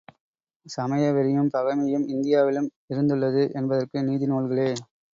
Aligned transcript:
சமயவெறியும், 0.65 1.51
பகைமையும் 1.53 2.07
இந்தியாவிலும் 2.07 2.71
இருந்துள்ளது 2.89 3.45
என்பதற்கு 3.53 4.03
நீதி 4.03 4.27
நூல்களே. 4.27 4.69